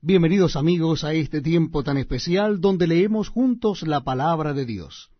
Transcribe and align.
Bienvenidos 0.00 0.54
amigos 0.54 1.02
a 1.02 1.12
este 1.12 1.40
tiempo 1.40 1.82
tan 1.82 1.96
especial 1.96 2.60
donde 2.60 2.86
leemos 2.86 3.28
juntos 3.28 3.82
la 3.82 4.04
palabra 4.04 4.54
de 4.54 4.64
Dios. 4.64 5.10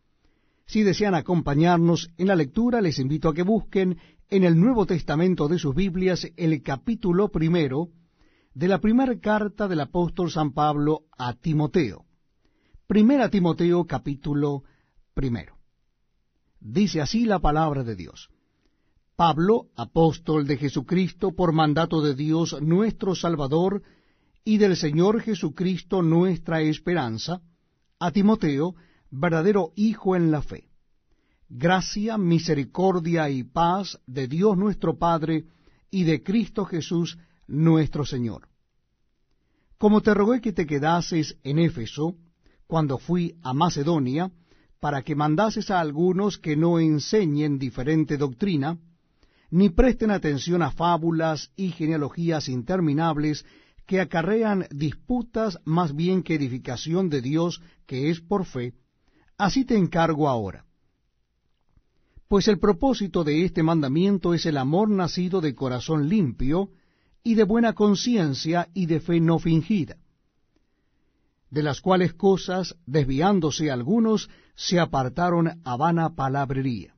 Si 0.67 0.85
desean 0.85 1.17
acompañarnos 1.17 2.13
en 2.17 2.29
la 2.29 2.37
lectura, 2.37 2.81
les 2.81 3.01
invito 3.01 3.29
a 3.29 3.35
que 3.35 3.43
busquen 3.43 3.99
en 4.31 4.45
el 4.45 4.57
Nuevo 4.57 4.87
Testamento 4.87 5.49
de 5.49 5.59
sus 5.59 5.75
Biblias 5.75 6.29
el 6.37 6.63
capítulo 6.63 7.29
primero 7.33 7.89
de 8.55 8.69
la 8.69 8.79
primera 8.79 9.19
carta 9.19 9.67
del 9.67 9.81
apóstol 9.81 10.31
San 10.31 10.53
Pablo 10.53 11.07
a 11.19 11.35
Timoteo. 11.35 12.05
Primera 12.87 13.31
Timoteo 13.31 13.85
capítulo 13.85 14.63
primero. 15.13 15.57
Dice 16.61 17.01
así 17.01 17.25
la 17.25 17.41
palabra 17.41 17.83
de 17.83 17.97
Dios. 17.97 18.29
Pablo, 19.17 19.71
apóstol 19.75 20.47
de 20.47 20.57
Jesucristo 20.57 21.33
por 21.33 21.53
mandato 21.53 22.01
de 22.01 22.15
Dios 22.15 22.63
nuestro 22.63 23.17
Salvador, 23.17 23.83
y 24.45 24.59
del 24.59 24.77
Señor 24.77 25.21
Jesucristo 25.21 26.03
nuestra 26.03 26.61
esperanza, 26.61 27.41
a 27.99 28.11
Timoteo, 28.13 28.75
verdadero 29.11 29.73
Hijo 29.77 30.17
en 30.17 30.31
la 30.31 30.43
fe. 30.43 30.69
Gracia, 31.49 32.19
misericordia 32.19 33.31
y 33.31 33.43
paz 33.43 33.99
de 34.07 34.29
Dios 34.29 34.57
nuestro 34.57 34.99
Padre 34.99 35.47
y 35.91 36.05
de 36.05 36.23
Cristo 36.23 36.65
Jesús 36.65 37.19
nuestro 37.47 38.05
Señor. 38.05 38.49
Como 39.79 40.03
te 40.03 40.13
rogué 40.13 40.41
que 40.41 40.53
te 40.53 40.67
quedases 40.67 41.39
en 41.45 41.59
Éfeso, 41.59 42.17
cuando 42.67 42.99
fui 42.99 43.37
a 43.43 43.55
Macedonia, 43.55 44.31
para 44.81 45.03
que 45.03 45.15
mandases 45.15 45.71
a 45.71 45.81
algunos 45.81 46.39
que 46.39 46.57
no 46.57 46.79
enseñen 46.79 47.59
diferente 47.59 48.17
doctrina, 48.17 48.79
ni 49.51 49.71
presten 49.71 50.11
atención 50.11 50.63
a 50.63 50.71
fábulas 50.71 51.51
y 51.57 51.71
genealogías 51.71 52.49
interminables 52.49 53.45
que 53.89 54.03
acarrean 54.03 54.67
disputas 54.71 55.59
más 55.65 55.97
bien 55.97 56.23
que 56.23 56.35
edificación 56.35 57.09
de 57.09 57.23
Dios 57.23 57.63
que 57.87 58.11
es 58.11 58.21
por 58.21 58.45
fe, 58.45 58.75
así 59.39 59.65
te 59.65 59.79
encargo 59.79 60.29
ahora. 60.29 60.67
Pues 62.29 62.49
el 62.49 62.59
propósito 62.59 63.25
de 63.25 63.47
este 63.47 63.63
mandamiento 63.63 64.35
es 64.35 64.45
el 64.45 64.59
amor 64.59 64.91
nacido 64.91 65.41
de 65.41 65.55
corazón 65.55 66.07
limpio 66.07 66.69
y 67.25 67.35
de 67.35 67.45
buena 67.45 67.73
conciencia 67.73 68.69
y 68.75 68.85
de 68.85 69.01
fe 69.01 69.21
no 69.21 69.39
fingida, 69.39 69.97
de 71.49 71.63
las 71.63 71.81
cuales 71.81 72.13
cosas, 72.13 72.77
desviándose 72.85 73.71
algunos, 73.71 74.29
se 74.55 74.79
apartaron 74.79 75.63
a 75.65 75.77
vana 75.79 76.15
palabrería, 76.15 76.95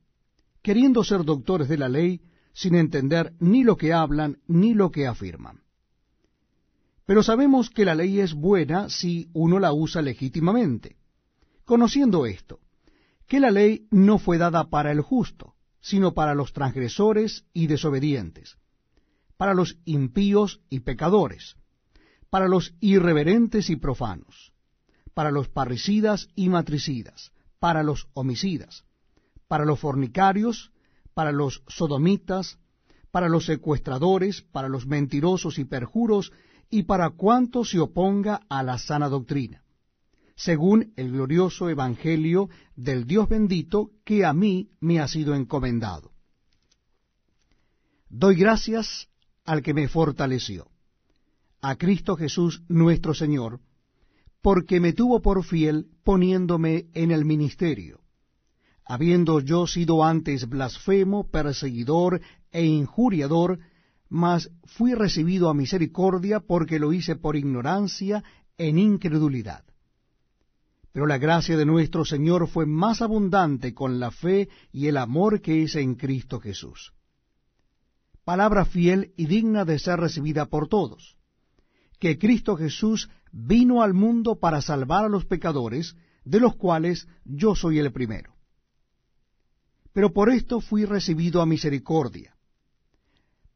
queriendo 0.61 1.05
ser 1.05 1.25
doctores 1.25 1.69
de 1.69 1.79
la 1.79 1.89
ley, 1.89 2.21
sin 2.53 2.75
entender 2.75 3.33
ni 3.39 3.63
lo 3.63 3.77
que 3.77 3.93
hablan 3.93 4.39
ni 4.49 4.75
lo 4.75 4.91
que 4.91 5.07
afirman. 5.07 5.61
Pero 7.11 7.25
sabemos 7.25 7.71
que 7.71 7.85
la 7.85 7.97
ley 7.97 8.21
es 8.21 8.35
buena 8.35 8.89
si 8.89 9.31
uno 9.33 9.59
la 9.59 9.73
usa 9.73 10.01
legítimamente. 10.01 10.97
Conociendo 11.65 12.25
esto, 12.25 12.61
que 13.27 13.41
la 13.41 13.51
ley 13.51 13.89
no 13.91 14.21
fue 14.21 14.39
dada 14.39 14.71
para 14.71 14.93
el 14.93 15.01
justo, 15.01 15.57
sino 15.81 16.15
para 16.15 16.37
los 16.37 16.53
transgresores 16.53 17.47
y 17.53 17.67
desobedientes, 17.67 18.59
para 19.37 19.55
los 19.55 19.77
impíos 19.87 20.61
y 20.71 20.79
pecadores, 20.87 21.57
para 22.31 22.47
los 22.47 22.75
irreverentes 22.79 23.71
y 23.71 23.75
profanos, 23.75 24.53
para 25.13 25.33
los 25.33 25.49
parricidas 25.49 26.29
y 26.37 26.49
matricidas, 26.49 27.33
para 27.59 27.83
los 27.83 28.07
homicidas, 28.15 28.85
para 29.49 29.65
los 29.65 29.81
fornicarios, 29.81 30.71
para 31.13 31.33
los 31.33 31.65
sodomitas, 31.67 32.61
para 33.11 33.29
los 33.29 33.47
secuestradores, 33.47 34.43
para 34.43 34.69
los 34.69 34.87
mentirosos 34.87 35.59
y 35.59 35.65
perjuros, 35.65 36.31
y 36.71 36.85
para 36.85 37.11
cuanto 37.11 37.65
se 37.65 37.81
oponga 37.81 38.43
a 38.49 38.63
la 38.63 38.79
sana 38.79 39.09
doctrina, 39.09 39.63
según 40.37 40.93
el 40.97 41.11
glorioso 41.11 41.69
Evangelio 41.69 42.49
del 42.77 43.07
Dios 43.07 43.29
bendito 43.29 43.91
que 44.05 44.25
a 44.25 44.33
mí 44.33 44.71
me 44.81 45.01
ha 45.01 45.09
sido 45.09 45.35
encomendado. 45.35 46.13
Doy 48.09 48.37
gracias 48.37 49.09
al 49.45 49.63
que 49.63 49.75
me 49.75 49.89
fortaleció, 49.89 50.69
a 51.61 51.77
Cristo 51.77 52.17
Jesús 52.17 52.63
nuestro 52.69 53.15
Señor, 53.15 53.61
porque 54.41 54.81
me 54.81 54.93
tuvo 54.93 55.21
por 55.21 55.45
fiel 55.45 55.89
poniéndome 56.05 56.87
en 56.95 57.11
el 57.11 57.25
ministerio, 57.25 58.01
habiendo 58.85 59.41
yo 59.41 59.67
sido 59.67 60.05
antes 60.05 60.49
blasfemo, 60.49 61.29
perseguidor 61.31 62.21
e 62.51 62.65
injuriador, 62.65 63.59
mas 64.11 64.51
fui 64.65 64.95
recibido 64.95 65.49
a 65.49 65.55
misericordia 65.55 66.41
porque 66.41 66.81
lo 66.81 66.93
hice 66.93 67.15
por 67.15 67.37
ignorancia 67.37 68.25
en 68.59 68.79
incredulidad. 68.79 69.65
Pero 70.93 71.07
la 71.07 71.17
gracia 71.17 71.57
de 71.57 71.65
nuestro 71.65 72.05
Señor 72.05 72.49
fue 72.49 72.67
más 72.67 73.01
abundante 73.01 73.73
con 73.73 74.01
la 74.01 74.11
fe 74.11 74.49
y 74.73 74.89
el 74.89 74.97
amor 74.97 75.41
que 75.41 75.63
es 75.63 75.77
en 75.77 75.95
Cristo 75.95 76.41
Jesús. 76.41 76.93
Palabra 78.25 78.65
fiel 78.65 79.15
y 79.17 79.27
digna 79.27 79.65
de 79.65 79.79
ser 79.79 80.01
recibida 80.01 80.47
por 80.47 80.69
todos, 80.69 81.17
que 82.01 82.19
Cristo 82.19 82.57
Jesús 82.57 83.09
vino 83.31 83.81
al 83.83 83.95
mundo 83.95 84.41
para 84.41 84.61
salvar 84.61 85.05
a 85.05 85.09
los 85.09 85.25
pecadores, 85.25 85.95
de 86.25 86.41
los 86.41 86.57
cuales 86.57 87.07
yo 87.25 87.55
soy 87.55 87.79
el 87.79 87.93
primero. 87.93 88.35
Pero 89.93 90.13
por 90.13 90.31
esto 90.31 90.61
fui 90.61 90.85
recibido 90.85 91.41
a 91.41 91.47
misericordia 91.47 92.35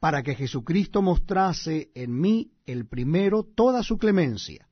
para 0.05 0.23
que 0.23 0.35
Jesucristo 0.35 1.01
mostrase 1.01 1.91
en 1.95 2.21
mí 2.21 2.53
el 2.67 2.87
primero 2.87 3.43
toda 3.43 3.83
su 3.83 3.97
clemencia, 3.97 4.69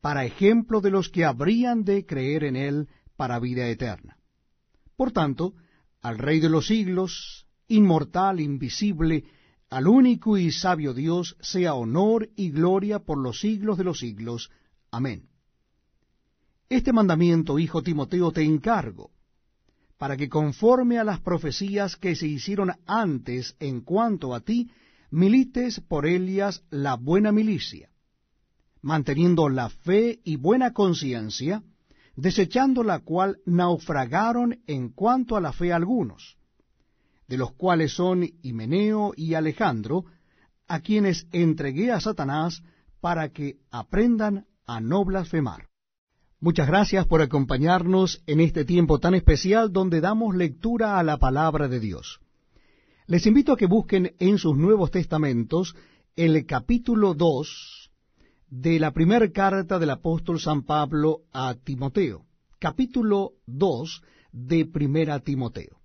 para 0.00 0.24
ejemplo 0.24 0.80
de 0.80 0.90
los 0.90 1.08
que 1.08 1.24
habrían 1.24 1.84
de 1.84 2.04
creer 2.04 2.42
en 2.42 2.56
él 2.56 2.88
para 3.14 3.38
vida 3.38 3.68
eterna. 3.68 4.18
Por 4.96 5.12
tanto, 5.12 5.54
al 6.02 6.18
Rey 6.18 6.40
de 6.40 6.48
los 6.48 6.66
siglos, 6.66 7.46
inmortal, 7.68 8.40
invisible, 8.40 9.22
al 9.70 9.86
único 9.86 10.36
y 10.36 10.50
sabio 10.50 10.94
Dios, 10.94 11.36
sea 11.38 11.74
honor 11.74 12.28
y 12.34 12.50
gloria 12.50 12.98
por 12.98 13.18
los 13.18 13.38
siglos 13.38 13.78
de 13.78 13.84
los 13.84 14.00
siglos. 14.00 14.50
Amén. 14.90 15.28
Este 16.68 16.92
mandamiento, 16.92 17.56
hijo 17.60 17.84
Timoteo, 17.84 18.32
te 18.32 18.42
encargo, 18.42 19.12
para 19.98 20.16
que 20.16 20.28
conforme 20.28 20.98
a 20.98 21.04
las 21.04 21.20
profecías 21.20 21.96
que 21.96 22.14
se 22.14 22.28
hicieron 22.28 22.72
antes 22.86 23.56
en 23.58 23.80
cuanto 23.80 24.34
a 24.34 24.40
ti, 24.40 24.70
milites 25.10 25.80
por 25.80 26.06
ellas 26.06 26.62
la 26.70 26.94
buena 26.94 27.32
milicia, 27.32 27.90
manteniendo 28.80 29.48
la 29.48 29.68
fe 29.68 30.20
y 30.24 30.36
buena 30.36 30.72
conciencia, 30.72 31.62
desechando 32.14 32.84
la 32.84 33.00
cual 33.00 33.38
naufragaron 33.44 34.60
en 34.66 34.90
cuanto 34.90 35.36
a 35.36 35.40
la 35.40 35.52
fe 35.52 35.72
algunos, 35.72 36.36
de 37.26 37.36
los 37.36 37.52
cuales 37.52 37.92
son 37.92 38.28
Himeneo 38.42 39.12
y 39.16 39.34
Alejandro, 39.34 40.04
a 40.68 40.80
quienes 40.80 41.26
entregué 41.32 41.90
a 41.90 42.00
Satanás 42.00 42.62
para 43.00 43.30
que 43.30 43.56
aprendan 43.70 44.46
a 44.66 44.80
no 44.80 45.04
blasfemar. 45.04 45.67
Muchas 46.40 46.68
gracias 46.68 47.04
por 47.04 47.20
acompañarnos 47.20 48.22
en 48.28 48.38
este 48.38 48.64
tiempo 48.64 49.00
tan 49.00 49.16
especial 49.16 49.72
donde 49.72 50.00
damos 50.00 50.36
lectura 50.36 51.00
a 51.00 51.02
la 51.02 51.16
palabra 51.16 51.66
de 51.66 51.80
Dios. 51.80 52.20
Les 53.08 53.26
invito 53.26 53.52
a 53.52 53.56
que 53.56 53.66
busquen 53.66 54.14
en 54.20 54.38
sus 54.38 54.56
Nuevos 54.56 54.92
Testamentos 54.92 55.74
el 56.14 56.46
capítulo 56.46 57.14
2 57.14 57.90
de 58.50 58.78
la 58.78 58.92
primera 58.92 59.28
carta 59.32 59.80
del 59.80 59.90
apóstol 59.90 60.38
San 60.38 60.62
Pablo 60.62 61.22
a 61.32 61.56
Timoteo. 61.56 62.24
Capítulo 62.60 63.32
2 63.46 64.02
de 64.30 64.64
Primera 64.64 65.18
Timoteo. 65.18 65.80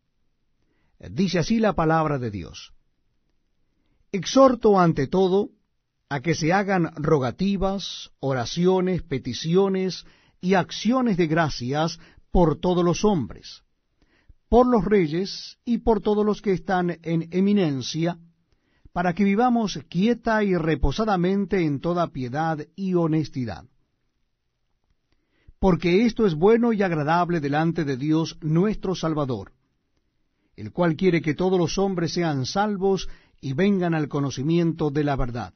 Dice 1.00 1.40
así 1.40 1.58
la 1.58 1.74
palabra 1.74 2.20
de 2.20 2.30
Dios. 2.30 2.74
Exhorto 4.12 4.80
ante 4.80 5.08
todo 5.08 5.50
a 6.10 6.20
que 6.20 6.36
se 6.36 6.54
hagan 6.54 6.94
rogativas, 6.96 8.12
oraciones, 8.20 9.02
peticiones, 9.02 10.06
y 10.44 10.56
acciones 10.56 11.16
de 11.16 11.28
gracias 11.28 12.00
por 12.30 12.60
todos 12.60 12.84
los 12.84 13.06
hombres, 13.06 13.64
por 14.50 14.68
los 14.68 14.84
reyes 14.84 15.58
y 15.64 15.78
por 15.78 16.02
todos 16.02 16.26
los 16.26 16.42
que 16.42 16.52
están 16.52 17.00
en 17.02 17.30
eminencia, 17.32 18.18
para 18.92 19.14
que 19.14 19.24
vivamos 19.24 19.80
quieta 19.90 20.44
y 20.44 20.54
reposadamente 20.58 21.64
en 21.64 21.80
toda 21.80 22.08
piedad 22.08 22.60
y 22.76 22.94
honestidad. 22.94 23.64
Porque 25.60 26.06
esto 26.06 26.26
es 26.26 26.36
bueno 26.36 26.74
y 26.74 26.84
agradable 26.84 27.40
delante 27.40 27.86
de 27.86 27.96
Dios 27.96 28.38
nuestro 28.42 28.96
Salvador, 28.96 29.54
el 30.58 30.74
cual 30.74 30.98
quiere 30.98 31.22
que 31.22 31.36
todos 31.36 31.58
los 31.58 31.78
hombres 31.78 32.12
sean 32.12 32.46
salvos 32.46 33.08
y 33.40 33.54
vengan 33.54 33.94
al 33.94 34.10
conocimiento 34.10 34.92
de 34.92 35.06
la 35.06 35.16
verdad 35.16 35.54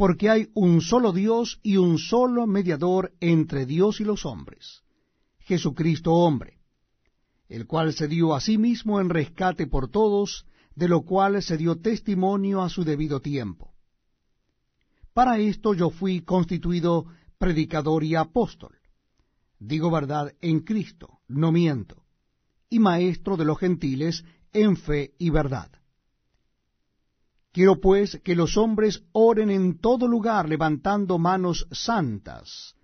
porque 0.00 0.30
hay 0.30 0.48
un 0.54 0.80
solo 0.80 1.12
Dios 1.12 1.60
y 1.62 1.76
un 1.76 1.98
solo 1.98 2.46
mediador 2.46 3.12
entre 3.20 3.66
Dios 3.66 4.00
y 4.00 4.04
los 4.04 4.24
hombres, 4.24 4.80
Jesucristo 5.40 6.14
hombre, 6.14 6.56
el 7.50 7.66
cual 7.66 7.92
se 7.92 8.08
dio 8.08 8.34
a 8.34 8.40
sí 8.40 8.56
mismo 8.56 8.98
en 8.98 9.10
rescate 9.10 9.66
por 9.66 9.90
todos, 9.90 10.46
de 10.74 10.88
lo 10.88 11.02
cual 11.02 11.42
se 11.42 11.58
dio 11.58 11.82
testimonio 11.82 12.62
a 12.62 12.70
su 12.70 12.82
debido 12.82 13.20
tiempo 13.20 13.74
Para 15.12 15.36
esto 15.36 15.74
yo 15.74 15.90
fui 15.90 16.22
constituido 16.22 17.04
predicador 17.36 18.02
y 18.02 18.14
apóstol. 18.14 18.78
Digo 19.58 19.90
verdad 19.90 20.32
en 20.40 20.60
Cristo, 20.60 21.18
no 21.28 21.52
miento, 21.52 22.06
y 22.70 22.78
maestro 22.78 23.36
de 23.36 23.44
los 23.44 23.58
gentiles 23.58 24.24
en 24.54 24.78
fe 24.78 25.12
y 25.18 25.28
verdad. 25.28 25.70
Quiero 27.52 27.80
pues 27.80 28.20
que 28.22 28.36
los 28.36 28.56
hombres 28.56 29.02
oren 29.12 29.50
en 29.50 29.78
todo 29.78 30.06
lugar 30.06 30.48
levantando 30.48 31.18
manos 31.18 31.66
santas, 31.72 32.76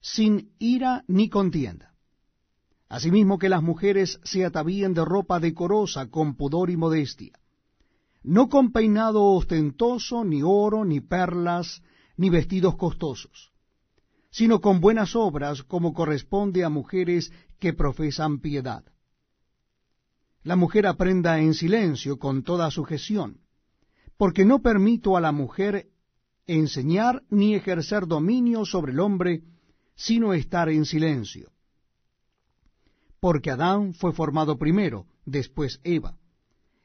sin 0.00 0.52
ira 0.58 1.04
ni 1.08 1.30
contienda. 1.30 1.94
Asimismo 2.88 3.38
que 3.38 3.48
las 3.48 3.62
mujeres 3.62 4.20
se 4.24 4.44
atavíen 4.44 4.92
de 4.92 5.04
ropa 5.04 5.40
decorosa 5.40 6.10
con 6.10 6.34
pudor 6.34 6.68
y 6.68 6.76
modestia, 6.76 7.32
no 8.22 8.50
con 8.50 8.72
peinado 8.72 9.24
ostentoso, 9.24 10.22
ni 10.24 10.42
oro, 10.42 10.84
ni 10.84 11.00
perlas, 11.00 11.82
ni 12.18 12.28
vestidos 12.28 12.76
costosos, 12.76 13.52
sino 14.30 14.60
con 14.60 14.80
buenas 14.80 15.16
obras 15.16 15.62
como 15.62 15.94
corresponde 15.94 16.62
a 16.62 16.68
mujeres 16.68 17.32
que 17.58 17.72
profesan 17.72 18.40
piedad. 18.40 18.84
La 20.42 20.56
mujer 20.56 20.86
aprenda 20.86 21.38
en 21.40 21.54
silencio 21.54 22.18
con 22.18 22.42
toda 22.42 22.70
sujeción 22.70 23.39
porque 24.20 24.44
no 24.44 24.60
permito 24.60 25.16
a 25.16 25.20
la 25.22 25.32
mujer 25.32 25.88
enseñar 26.46 27.22
ni 27.30 27.54
ejercer 27.54 28.06
dominio 28.06 28.66
sobre 28.66 28.92
el 28.92 29.00
hombre, 29.00 29.44
sino 29.94 30.34
estar 30.34 30.68
en 30.68 30.84
silencio. 30.84 31.50
Porque 33.18 33.50
Adán 33.50 33.94
fue 33.94 34.12
formado 34.12 34.58
primero, 34.58 35.06
después 35.24 35.80
Eva. 35.84 36.18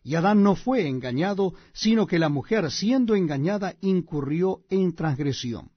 Y 0.01 0.15
Adán 0.15 0.43
no 0.43 0.55
fue 0.55 0.87
engañado, 0.87 1.55
sino 1.73 2.07
que 2.07 2.19
la 2.19 2.29
mujer, 2.29 2.71
siendo 2.71 3.15
engañada, 3.15 3.75
incurrió 3.81 4.61
en 4.69 4.95
transgresión. 4.95 5.71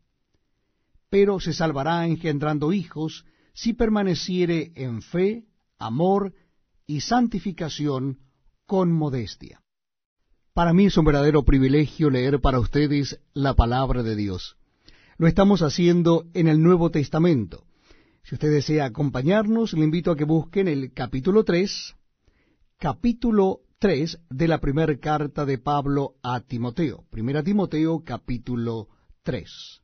Pero 1.10 1.40
se 1.40 1.52
salvará 1.52 2.06
engendrando 2.06 2.72
hijos, 2.72 3.24
si 3.52 3.72
permaneciere 3.72 4.70
en 4.76 5.02
fe, 5.02 5.48
amor 5.76 6.34
y 6.86 7.00
santificación 7.00 8.20
con 8.64 8.92
modestia. 8.92 9.60
Para 10.58 10.72
mí 10.72 10.86
es 10.86 10.96
un 10.96 11.04
verdadero 11.04 11.44
privilegio 11.44 12.10
leer 12.10 12.40
para 12.40 12.58
ustedes 12.58 13.20
la 13.32 13.54
palabra 13.54 14.02
de 14.02 14.16
Dios. 14.16 14.56
Lo 15.16 15.28
estamos 15.28 15.62
haciendo 15.62 16.26
en 16.34 16.48
el 16.48 16.60
Nuevo 16.60 16.90
Testamento. 16.90 17.62
Si 18.24 18.34
usted 18.34 18.50
desea 18.50 18.86
acompañarnos, 18.86 19.72
le 19.74 19.84
invito 19.84 20.10
a 20.10 20.16
que 20.16 20.24
busquen 20.24 20.66
el 20.66 20.92
capítulo 20.92 21.44
3, 21.44 21.94
capítulo 22.76 23.60
3 23.78 24.18
de 24.30 24.48
la 24.48 24.58
primera 24.58 24.98
carta 24.98 25.46
de 25.46 25.58
Pablo 25.58 26.16
a 26.24 26.40
Timoteo. 26.40 27.04
Primera 27.08 27.44
Timoteo, 27.44 28.02
capítulo 28.04 28.88
3. 29.22 29.80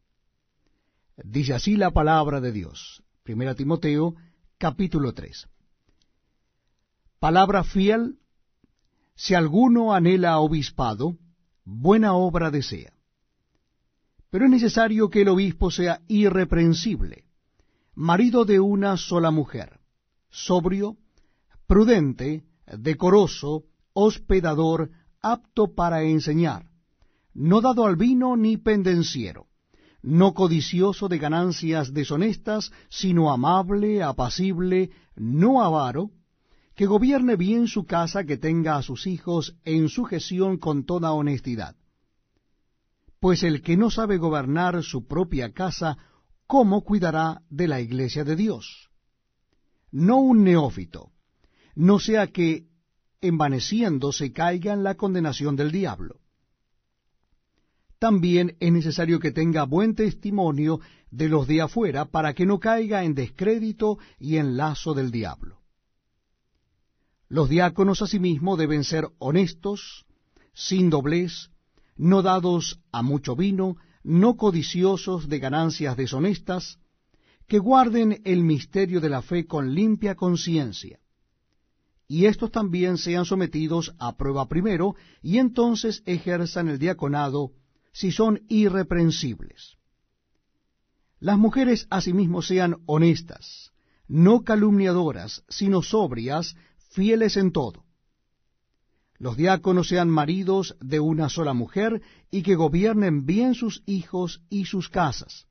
Dice 1.23 1.55
así 1.55 1.77
la 1.77 1.93
palabra 1.93 2.41
de 2.41 2.51
Dios. 2.51 3.01
Primera 3.23 3.55
Timoteo, 3.55 4.17
capítulo 4.59 5.15
3. 5.15 5.47
Palabra 7.21 7.63
fiel 7.63 8.19
si 9.15 9.35
alguno 9.35 9.93
anhela 9.93 10.39
obispado, 10.39 11.17
buena 11.65 12.15
obra 12.15 12.51
desea. 12.51 12.93
Pero 14.31 14.47
es 14.47 14.51
necesario 14.51 15.09
que 15.09 15.23
el 15.23 15.29
obispo 15.29 15.71
sea 15.71 16.01
irreprensible, 16.09 17.25
marido 17.95 18.45
de 18.45 18.59
una 18.59 18.97
sola 18.97 19.31
mujer, 19.31 19.79
sobrio, 20.31 20.97
prudente, 21.67 22.43
decoroso, 22.67 23.65
hospedador, 23.93 24.91
apto 25.23 25.75
para 25.75 26.03
enseñar, 26.03 26.67
no 27.33 27.61
dado 27.61 27.87
al 27.87 27.97
vino 27.97 28.37
ni 28.37 28.57
pendenciero, 28.57 29.47
no 30.03 30.35
codicioso 30.35 31.09
de 31.09 31.19
ganancias 31.19 31.95
deshonestas, 31.95 32.73
sino 32.91 33.33
amable, 33.33 34.03
apacible, 34.03 34.91
no 35.17 35.63
avaro, 35.63 36.11
que 36.75 36.87
gobierne 36.87 37.37
bien 37.37 37.69
su 37.69 37.85
casa, 37.85 38.25
que 38.25 38.37
tenga 38.37 38.77
a 38.77 38.83
sus 38.83 39.07
hijos 39.07 39.57
en 39.65 39.89
sujeción 39.89 40.59
con 40.59 40.85
toda 40.85 41.13
honestidad. 41.13 41.77
Pues 43.21 43.43
el 43.43 43.63
que 43.63 43.77
no 43.77 43.91
sabe 43.91 44.19
gobernar 44.19 44.83
su 44.83 45.07
propia 45.07 45.53
casa, 45.53 45.97
¿cómo 46.47 46.83
cuidará 46.83 47.43
de 47.49 47.69
la 47.69 47.81
iglesia 47.81 48.25
de 48.25 48.37
Dios? 48.37 48.91
No 49.91 50.19
un 50.19 50.43
neófito, 50.43 51.13
no 51.77 51.99
sea 52.01 52.27
que 52.27 52.67
envaneciendo 53.21 54.13
se 54.13 54.33
caiga 54.33 54.73
en 54.73 54.83
la 54.83 54.97
condenación 54.97 55.57
del 55.57 55.71
diablo. 55.71 56.21
También 57.99 58.57
es 58.61 58.73
necesario 58.73 59.19
que 59.21 59.33
tenga 59.33 59.65
buen 59.65 59.95
testimonio 59.95 60.81
de 61.11 61.29
los 61.29 61.47
de 61.47 61.63
afuera 61.63 62.05
para 62.05 62.35
que 62.35 62.45
no 62.45 62.59
caiga 62.59 63.05
en 63.05 63.15
descrédito 63.15 63.99
y 64.19 64.37
en 64.37 64.57
lazo 64.57 64.93
del 64.93 65.11
diablo. 65.11 65.64
Los 67.29 67.49
diáconos 67.49 68.03
asimismo 68.03 68.57
deben 68.57 68.85
ser 68.85 69.09
honestos, 69.19 70.05
sin 70.53 70.91
doblez, 70.91 71.51
no 71.97 72.23
dados 72.23 72.81
a 72.93 73.03
mucho 73.03 73.37
vino, 73.37 73.77
no 74.03 74.37
codiciosos 74.37 75.29
de 75.29 75.39
ganancias 75.39 75.97
deshonestas, 75.97 76.79
que 77.47 77.59
guarden 77.59 78.21
el 78.25 78.43
misterio 78.43 79.01
de 79.01 79.09
la 79.09 79.23
fe 79.23 79.47
con 79.47 79.75
limpia 79.75 80.15
conciencia. 80.15 80.99
Y 82.07 82.27
estos 82.27 82.51
también 82.51 82.99
sean 82.99 83.25
sometidos 83.25 83.95
a 83.99 84.17
prueba 84.17 84.49
primero, 84.49 84.95
y 85.23 85.39
entonces 85.39 86.03
ejerzan 86.05 86.69
el 86.69 86.79
diaconado 86.79 87.53
si 87.93 88.13
son 88.13 88.43
irreprensibles. 88.49 89.77
Las 91.21 91.39
mujeres 91.39 91.87
asimismo 91.91 92.43
sean 92.43 92.77
honestas, 92.87 93.73
no 94.07 94.43
calumniadoras, 94.43 95.43
sino 95.49 95.81
sobrias, 95.81 96.57
fieles 96.95 97.37
en 97.37 97.51
todo. 97.51 97.85
Los 99.19 99.37
diáconos 99.37 99.89
sean 99.89 100.09
maridos 100.09 100.77
de 100.81 101.01
una 101.01 101.29
sola 101.29 101.53
mujer 101.53 102.03
y 102.31 102.43
que 102.43 102.55
gobiernen 102.55 103.27
bien 103.27 103.55
sus 103.55 103.83
hijos 103.87 104.43
y 104.49 104.67
sus 104.67 104.89
casas. 104.89 105.47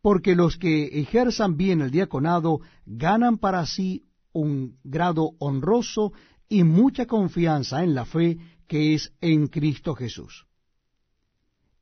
Porque 0.00 0.34
los 0.34 0.56
que 0.56 1.00
ejerzan 1.00 1.56
bien 1.56 1.80
el 1.82 1.90
diaconado 1.90 2.60
ganan 2.86 3.38
para 3.38 3.66
sí 3.66 4.04
un 4.32 4.78
grado 4.84 5.32
honroso 5.38 6.12
y 6.48 6.62
mucha 6.62 7.06
confianza 7.06 7.82
en 7.82 7.94
la 7.94 8.04
fe 8.04 8.38
que 8.66 8.94
es 8.94 9.12
en 9.20 9.48
Cristo 9.48 9.94
Jesús. 9.94 10.46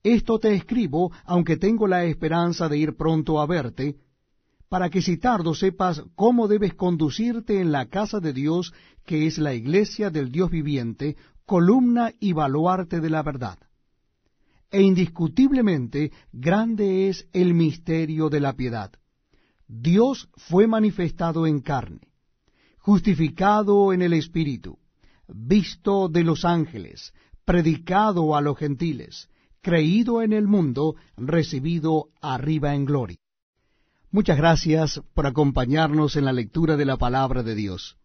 Esto 0.02 0.38
te 0.38 0.54
escribo, 0.54 1.12
aunque 1.24 1.56
tengo 1.56 1.86
la 1.86 2.04
esperanza 2.04 2.68
de 2.68 2.78
ir 2.78 2.96
pronto 2.96 3.40
a 3.40 3.46
verte, 3.46 3.96
para 4.68 4.90
que 4.90 5.02
si 5.02 5.18
tardo 5.18 5.54
sepas 5.54 6.02
cómo 6.14 6.48
debes 6.48 6.74
conducirte 6.74 7.60
en 7.60 7.72
la 7.72 7.86
casa 7.86 8.20
de 8.20 8.32
Dios, 8.32 8.72
que 9.04 9.26
es 9.26 9.38
la 9.38 9.54
iglesia 9.54 10.10
del 10.10 10.32
Dios 10.32 10.50
viviente, 10.50 11.16
columna 11.46 12.12
y 12.20 12.32
baluarte 12.32 13.00
de 13.00 13.10
la 13.10 13.22
verdad. 13.22 13.58
E 14.70 14.82
indiscutiblemente 14.82 16.10
grande 16.32 17.08
es 17.08 17.28
el 17.32 17.54
misterio 17.54 18.28
de 18.28 18.40
la 18.40 18.54
piedad. 18.54 18.90
Dios 19.68 20.28
fue 20.36 20.66
manifestado 20.66 21.46
en 21.46 21.60
carne, 21.60 22.12
justificado 22.78 23.92
en 23.92 24.02
el 24.02 24.12
Espíritu, 24.12 24.78
visto 25.28 26.08
de 26.08 26.24
los 26.24 26.44
ángeles, 26.44 27.12
predicado 27.44 28.36
a 28.36 28.40
los 28.40 28.58
gentiles, 28.58 29.28
creído 29.60 30.22
en 30.22 30.32
el 30.32 30.46
mundo, 30.46 30.96
recibido 31.16 32.08
arriba 32.20 32.74
en 32.74 32.84
gloria. 32.84 33.23
Muchas 34.14 34.36
gracias 34.36 35.02
por 35.12 35.26
acompañarnos 35.26 36.14
en 36.14 36.24
la 36.24 36.32
lectura 36.32 36.76
de 36.76 36.84
la 36.84 36.96
palabra 36.96 37.42
de 37.42 37.56
Dios. 37.56 37.98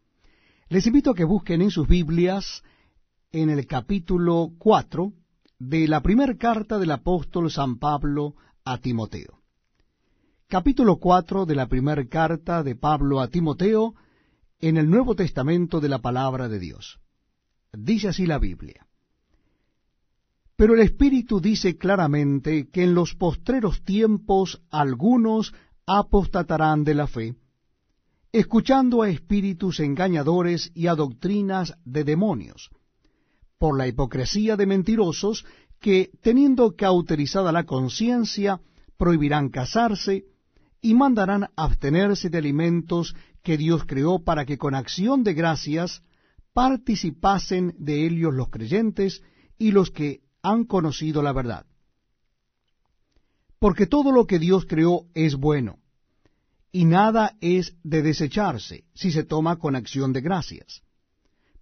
Les 0.67 0.87
invito 0.87 1.11
a 1.11 1.13
que 1.13 1.23
busquen 1.23 1.61
en 1.61 1.69
sus 1.69 1.87
Biblias 1.87 2.63
en 3.31 3.51
el 3.51 3.67
capítulo 3.67 4.49
4 4.57 5.13
de 5.59 5.87
la 5.87 6.01
primera 6.01 6.35
carta 6.35 6.79
del 6.79 6.89
apóstol 6.89 7.51
San 7.51 7.77
Pablo 7.77 8.33
a 8.65 8.79
Timoteo. 8.79 9.43
Capítulo 10.47 10.95
4 10.95 11.45
de 11.45 11.53
la 11.53 11.67
primera 11.67 12.03
carta 12.07 12.63
de 12.63 12.75
Pablo 12.75 13.19
a 13.19 13.27
Timoteo 13.27 13.93
en 14.61 14.77
el 14.77 14.89
Nuevo 14.89 15.13
Testamento 15.13 15.79
de 15.79 15.89
la 15.89 15.99
palabra 15.99 16.49
de 16.49 16.57
Dios. 16.57 16.99
Dice 17.71 18.07
así 18.07 18.25
la 18.25 18.39
Biblia. 18.39 18.87
Pero 20.55 20.73
el 20.73 20.81
Espíritu 20.81 21.39
dice 21.39 21.77
claramente 21.77 22.67
que 22.67 22.83
en 22.83 22.95
los 22.95 23.13
postreros 23.13 23.83
tiempos 23.83 24.61
algunos 24.71 25.53
apostatarán 25.91 26.83
de 26.83 26.93
la 26.93 27.07
fe, 27.07 27.35
escuchando 28.31 29.01
a 29.01 29.09
espíritus 29.09 29.79
engañadores 29.79 30.71
y 30.75 30.85
a 30.85 30.93
doctrinas 30.93 31.73
de 31.83 32.03
demonios, 32.03 32.69
por 33.57 33.75
la 33.75 33.87
hipocresía 33.87 34.55
de 34.55 34.67
mentirosos 34.67 35.47
que, 35.79 36.11
teniendo 36.21 36.75
cauterizada 36.75 37.51
la 37.51 37.63
conciencia, 37.63 38.61
prohibirán 38.97 39.49
casarse 39.49 40.25
y 40.79 40.93
mandarán 40.93 41.49
abstenerse 41.55 42.29
de 42.29 42.37
alimentos 42.37 43.15
que 43.41 43.57
Dios 43.57 43.83
creó 43.85 44.19
para 44.19 44.45
que 44.45 44.59
con 44.59 44.75
acción 44.75 45.23
de 45.23 45.33
gracias 45.33 46.03
participasen 46.53 47.73
de 47.79 48.05
ellos 48.05 48.35
los 48.35 48.49
creyentes 48.49 49.23
y 49.57 49.71
los 49.71 49.89
que 49.89 50.21
han 50.43 50.65
conocido 50.65 51.23
la 51.23 51.33
verdad. 51.33 51.65
Porque 53.59 53.85
todo 53.85 54.11
lo 54.11 54.25
que 54.25 54.39
Dios 54.39 54.65
creó 54.65 55.05
es 55.13 55.35
bueno, 55.35 55.79
y 56.71 56.85
nada 56.85 57.35
es 57.41 57.75
de 57.83 58.01
desecharse 58.01 58.85
si 58.93 59.11
se 59.11 59.23
toma 59.23 59.57
con 59.57 59.75
acción 59.75 60.13
de 60.13 60.21
gracias. 60.21 60.81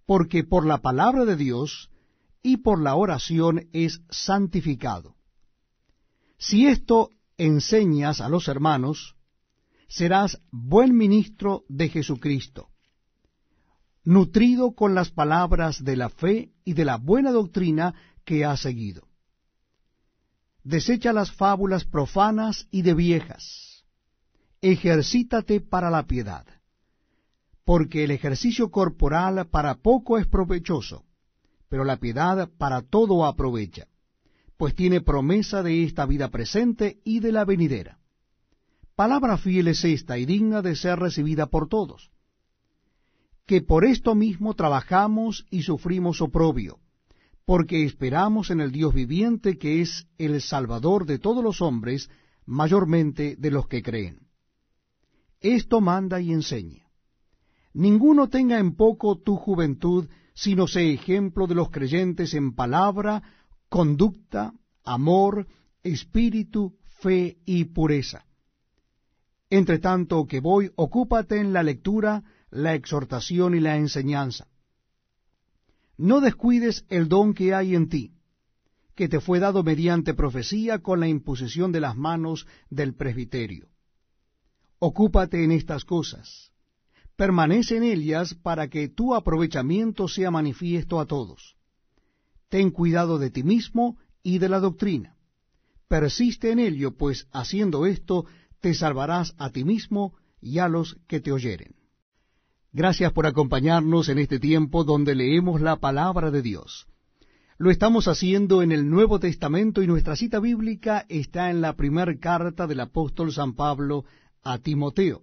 Porque 0.06 0.44
por 0.44 0.64
la 0.64 0.78
palabra 0.78 1.24
de 1.24 1.36
Dios 1.36 1.90
y 2.42 2.58
por 2.58 2.80
la 2.80 2.94
oración 2.94 3.68
es 3.72 4.00
santificado. 4.10 5.16
Si 6.38 6.66
esto 6.66 7.10
enseñas 7.36 8.20
a 8.20 8.28
los 8.28 8.48
hermanos, 8.48 9.16
serás 9.88 10.40
buen 10.50 10.96
ministro 10.96 11.64
de 11.68 11.88
Jesucristo, 11.88 12.68
nutrido 14.04 14.72
con 14.74 14.94
las 14.94 15.10
palabras 15.10 15.82
de 15.82 15.96
la 15.96 16.10
fe 16.10 16.52
y 16.64 16.74
de 16.74 16.84
la 16.84 16.96
buena 16.96 17.32
doctrina 17.32 17.94
que 18.24 18.44
has 18.44 18.60
seguido. 18.60 19.07
Desecha 20.68 21.14
las 21.14 21.32
fábulas 21.32 21.86
profanas 21.86 22.68
y 22.70 22.82
de 22.82 22.92
viejas. 22.92 23.86
Ejercítate 24.60 25.62
para 25.62 25.88
la 25.88 26.06
piedad, 26.06 26.44
porque 27.64 28.04
el 28.04 28.10
ejercicio 28.10 28.70
corporal 28.70 29.48
para 29.48 29.76
poco 29.76 30.18
es 30.18 30.26
provechoso, 30.26 31.06
pero 31.70 31.84
la 31.84 31.96
piedad 31.96 32.50
para 32.58 32.82
todo 32.82 33.24
aprovecha, 33.24 33.86
pues 34.58 34.74
tiene 34.74 35.00
promesa 35.00 35.62
de 35.62 35.84
esta 35.84 36.04
vida 36.04 36.28
presente 36.28 37.00
y 37.02 37.20
de 37.20 37.32
la 37.32 37.46
venidera. 37.46 37.98
Palabra 38.94 39.38
fiel 39.38 39.68
es 39.68 39.82
esta 39.86 40.18
y 40.18 40.26
digna 40.26 40.60
de 40.60 40.76
ser 40.76 40.98
recibida 40.98 41.46
por 41.46 41.68
todos, 41.68 42.10
que 43.46 43.62
por 43.62 43.86
esto 43.86 44.14
mismo 44.14 44.52
trabajamos 44.52 45.46
y 45.48 45.62
sufrimos 45.62 46.20
oprobio, 46.20 46.78
porque 47.48 47.86
esperamos 47.86 48.50
en 48.50 48.60
el 48.60 48.72
Dios 48.72 48.92
viviente 48.92 49.56
que 49.56 49.80
es 49.80 50.06
el 50.18 50.42
Salvador 50.42 51.06
de 51.06 51.18
todos 51.18 51.42
los 51.42 51.62
hombres, 51.62 52.10
mayormente 52.44 53.36
de 53.38 53.50
los 53.50 53.66
que 53.68 53.82
creen. 53.82 54.28
Esto 55.40 55.80
manda 55.80 56.20
y 56.20 56.30
enseña. 56.30 56.90
Ninguno 57.72 58.28
tenga 58.28 58.58
en 58.58 58.76
poco 58.76 59.16
tu 59.16 59.36
juventud, 59.36 60.10
sino 60.34 60.66
sé 60.66 60.92
ejemplo 60.92 61.46
de 61.46 61.54
los 61.54 61.70
creyentes 61.70 62.34
en 62.34 62.54
palabra, 62.54 63.22
conducta, 63.70 64.52
amor, 64.84 65.46
espíritu, 65.82 66.76
fe 67.00 67.38
y 67.46 67.64
pureza 67.64 68.26
entre 69.50 69.78
tanto 69.78 70.26
que 70.26 70.40
voy, 70.40 70.70
ocúpate 70.76 71.40
en 71.40 71.54
la 71.54 71.62
lectura, 71.62 72.22
la 72.50 72.74
exhortación 72.74 73.54
y 73.54 73.60
la 73.60 73.76
enseñanza. 73.78 74.46
No 75.98 76.20
descuides 76.20 76.84
el 76.88 77.08
don 77.08 77.34
que 77.34 77.54
hay 77.54 77.74
en 77.74 77.88
ti, 77.88 78.12
que 78.94 79.08
te 79.08 79.20
fue 79.20 79.40
dado 79.40 79.64
mediante 79.64 80.14
profecía 80.14 80.78
con 80.78 81.00
la 81.00 81.08
imposición 81.08 81.72
de 81.72 81.80
las 81.80 81.96
manos 81.96 82.46
del 82.70 82.94
presbiterio. 82.94 83.68
Ocúpate 84.78 85.42
en 85.42 85.50
estas 85.50 85.84
cosas. 85.84 86.52
Permanece 87.16 87.76
en 87.76 87.82
ellas 87.82 88.34
para 88.34 88.68
que 88.68 88.88
tu 88.88 89.12
aprovechamiento 89.14 90.06
sea 90.06 90.30
manifiesto 90.30 91.00
a 91.00 91.06
todos. 91.06 91.56
Ten 92.48 92.70
cuidado 92.70 93.18
de 93.18 93.30
ti 93.30 93.42
mismo 93.42 93.98
y 94.22 94.38
de 94.38 94.48
la 94.48 94.60
doctrina. 94.60 95.16
Persiste 95.88 96.52
en 96.52 96.60
ello, 96.60 96.96
pues 96.96 97.26
haciendo 97.32 97.86
esto 97.86 98.24
te 98.60 98.72
salvarás 98.72 99.34
a 99.36 99.50
ti 99.50 99.64
mismo 99.64 100.14
y 100.40 100.60
a 100.60 100.68
los 100.68 100.96
que 101.08 101.18
te 101.20 101.32
oyeren. 101.32 101.77
Gracias 102.72 103.12
por 103.12 103.26
acompañarnos 103.26 104.08
en 104.08 104.18
este 104.18 104.38
tiempo 104.38 104.84
donde 104.84 105.14
leemos 105.14 105.60
la 105.60 105.76
palabra 105.76 106.30
de 106.30 106.42
Dios. 106.42 106.86
Lo 107.56 107.70
estamos 107.70 108.06
haciendo 108.08 108.62
en 108.62 108.72
el 108.72 108.88
Nuevo 108.88 109.18
Testamento 109.18 109.82
y 109.82 109.86
nuestra 109.86 110.16
cita 110.16 110.38
bíblica 110.38 111.06
está 111.08 111.50
en 111.50 111.60
la 111.60 111.74
primera 111.74 112.16
carta 112.18 112.66
del 112.66 112.80
apóstol 112.80 113.32
San 113.32 113.54
Pablo 113.54 114.04
a 114.42 114.58
Timoteo. 114.58 115.22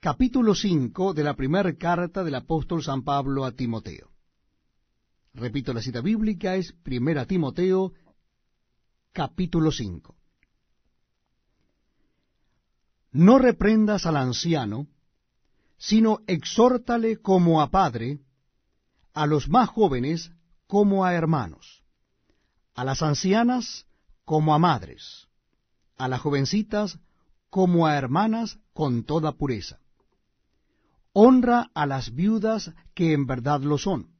Capítulo 0.00 0.54
5 0.54 1.14
de 1.14 1.24
la 1.24 1.34
primera 1.34 1.72
carta 1.76 2.24
del 2.24 2.34
apóstol 2.34 2.82
San 2.82 3.04
Pablo 3.04 3.44
a 3.44 3.52
Timoteo. 3.52 4.10
Repito, 5.34 5.72
la 5.72 5.82
cita 5.82 6.00
bíblica 6.00 6.56
es 6.56 6.72
Primera 6.72 7.24
Timoteo, 7.24 7.92
capítulo 9.12 9.70
5. 9.70 10.14
No 13.12 13.38
reprendas 13.38 14.04
al 14.04 14.16
anciano, 14.16 14.88
sino 15.78 16.18
exhórtale 16.26 17.18
como 17.18 17.62
a 17.62 17.70
padre, 17.70 18.18
a 19.14 19.26
los 19.26 19.48
más 19.48 19.68
jóvenes 19.68 20.32
como 20.66 21.04
a 21.04 21.14
hermanos, 21.14 21.82
a 22.74 22.84
las 22.84 23.02
ancianas 23.02 23.86
como 24.24 24.54
a 24.54 24.58
madres, 24.58 25.28
a 25.96 26.08
las 26.08 26.20
jovencitas 26.20 26.98
como 27.48 27.86
a 27.86 27.96
hermanas 27.96 28.58
con 28.72 29.04
toda 29.04 29.32
pureza. 29.32 29.78
Honra 31.12 31.70
a 31.74 31.86
las 31.86 32.14
viudas 32.14 32.72
que 32.94 33.12
en 33.12 33.26
verdad 33.26 33.60
lo 33.62 33.78
son. 33.78 34.10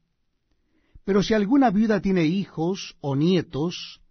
Pero 1.05 1.23
si 1.23 1.33
alguna 1.33 1.69
viuda 1.69 2.01
tiene 2.01 2.25
hijos 2.25 2.97
o 3.01 3.15
nietos, 3.15 4.01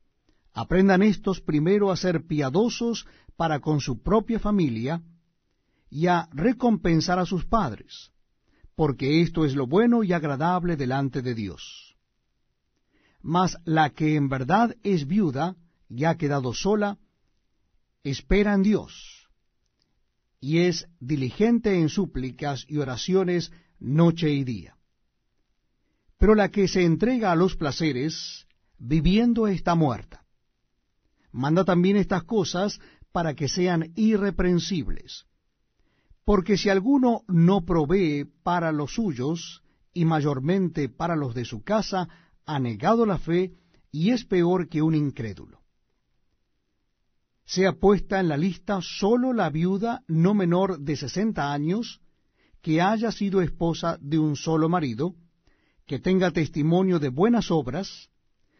aprendan 0.53 1.03
estos 1.03 1.41
primero 1.41 1.91
a 1.91 1.97
ser 1.97 2.27
piadosos 2.27 3.07
para 3.37 3.61
con 3.61 3.81
su 3.81 4.03
propia 4.03 4.39
familia 4.39 5.03
y 5.91 6.07
a 6.07 6.29
recompensar 6.33 7.19
a 7.19 7.27
sus 7.27 7.45
padres, 7.45 8.11
porque 8.75 9.23
esto 9.23 9.45
es 9.45 9.55
lo 9.55 9.67
bueno 9.67 10.05
y 10.05 10.13
agradable 10.13 10.77
delante 10.77 11.23
de 11.23 11.35
Dios. 11.35 11.97
Mas 13.21 13.59
la 13.65 13.91
que 13.91 14.15
en 14.15 14.29
verdad 14.29 14.77
es 14.83 15.07
viuda 15.07 15.57
y 15.89 16.05
ha 16.05 16.17
quedado 16.17 16.55
sola, 16.55 16.99
espera 18.05 18.55
en 18.55 18.63
Dios, 18.63 19.29
y 20.41 20.59
es 20.59 20.87
diligente 21.01 21.79
en 21.79 21.89
súplicas 21.89 22.65
y 22.69 22.79
oraciones 22.79 23.51
noche 23.81 24.31
y 24.31 24.45
día. 24.45 24.77
Pero 26.19 26.35
la 26.35 26.51
que 26.51 26.69
se 26.69 26.85
entrega 26.85 27.33
a 27.33 27.37
los 27.37 27.57
placeres, 27.57 28.47
viviendo 28.79 29.47
está 29.47 29.75
muerta. 29.75 30.25
Manda 31.33 31.65
también 31.65 31.97
estas 31.97 32.25
cosas 32.25 32.81
para 33.13 33.35
que 33.35 33.49
sean 33.49 33.93
irreprensibles. 33.97 35.27
Porque 36.29 36.59
si 36.59 36.69
alguno 36.69 37.23
no 37.27 37.65
provee 37.65 38.27
para 38.43 38.71
los 38.71 38.93
suyos, 38.93 39.63
y 39.95 40.05
mayormente 40.05 40.91
para 40.91 41.17
los 41.17 41.35
de 41.35 41.47
su 41.47 41.63
casa, 41.63 42.07
ha 42.45 42.59
negado 42.59 43.07
la 43.07 43.17
fe 43.17 43.55
y 43.91 44.11
es 44.11 44.27
peor 44.27 44.69
que 44.69 44.83
un 44.83 44.95
incrédulo. 44.95 45.63
Sea 47.47 47.73
puesta 47.73 48.21
en 48.21 48.29
la 48.29 48.37
lista 48.37 48.81
sólo 48.83 49.33
la 49.33 49.49
viuda 49.49 50.03
no 50.07 50.35
menor 50.35 50.81
de 50.81 50.97
sesenta 50.97 51.51
años, 51.51 52.03
que 52.61 52.83
haya 52.83 53.11
sido 53.11 53.41
esposa 53.41 53.97
de 54.03 54.19
un 54.19 54.37
solo 54.37 54.69
marido, 54.69 55.15
que 55.87 55.99
tenga 55.99 56.31
testimonio 56.31 56.99
de 56.99 57.09
buenas 57.09 57.51
obras, 57.51 58.11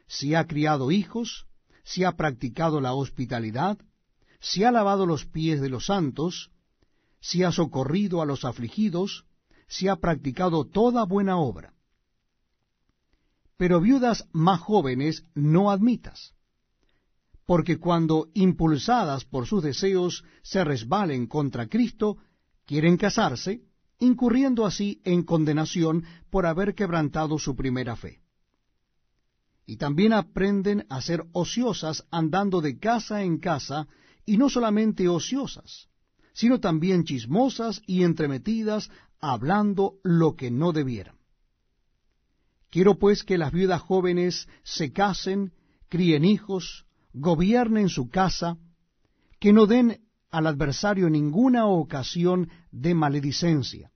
si 0.07 0.35
ha 0.35 0.47
criado 0.47 0.91
hijos, 0.91 1.47
si 1.85 2.05
ha 2.05 2.13
practicado 2.13 2.81
la 2.81 2.95
hospitalidad, 2.95 3.77
si 4.41 4.65
ha 4.65 4.73
lavado 4.73 5.05
los 5.05 5.27
pies 5.27 5.61
de 5.61 5.69
los 5.69 5.85
santos, 5.85 6.51
si 7.21 7.43
ha 7.43 7.53
socorrido 7.53 8.23
a 8.23 8.27
los 8.27 8.45
afligidos, 8.45 9.25
si 9.67 9.89
ha 9.89 9.97
practicado 9.97 10.65
toda 10.65 11.05
buena 11.05 11.39
obra. 11.39 11.75
Pero 13.57 13.81
viudas 13.81 14.27
más 14.33 14.61
jóvenes 14.61 15.25
no 15.35 15.71
admitas, 15.71 16.35
porque 17.45 17.79
cuando 17.79 18.29
impulsadas 18.35 19.25
por 19.25 19.47
sus 19.47 19.63
deseos 19.63 20.25
se 20.43 20.65
resbalen 20.65 21.27
contra 21.27 21.67
Cristo, 21.67 22.19
quieren 22.67 22.97
casarse, 22.97 23.63
incurriendo 23.99 24.65
así 24.65 25.01
en 25.05 25.23
condenación 25.23 26.05
por 26.31 26.47
haber 26.47 26.75
quebrantado 26.75 27.39
su 27.39 27.57
primera 27.57 27.97
fe. 27.97 28.21
Y 29.67 29.77
también 29.77 30.13
aprenden 30.13 30.87
a 30.89 31.03
ser 31.03 31.25
ociosas 31.33 32.07
andando 32.11 32.61
de 32.61 32.79
casa 32.79 33.23
en 33.23 33.39
casa, 33.39 33.89
y 34.25 34.37
no 34.37 34.49
solamente 34.49 35.09
ociosas, 35.09 35.89
sino 36.33 36.61
también 36.61 37.05
chismosas 37.05 37.83
y 37.87 38.03
entremetidas, 38.03 38.91
hablando 39.21 39.95
lo 40.03 40.37
que 40.37 40.51
no 40.51 40.73
debieran. 40.73 41.17
Quiero 42.71 42.99
pues 42.99 43.25
que 43.25 43.39
las 43.39 43.53
viudas 43.53 43.81
jóvenes 43.81 44.49
se 44.63 44.93
casen, 44.93 45.53
críen 45.89 46.25
hijos, 46.25 46.87
gobiernen 47.13 47.89
su 47.89 48.09
casa, 48.11 48.59
que 49.41 49.53
no 49.53 49.67
den 49.67 50.01
al 50.31 50.47
adversario 50.47 51.09
ninguna 51.09 51.67
ocasión 51.67 52.51
de 52.71 52.95
maledicencia, 52.95 53.91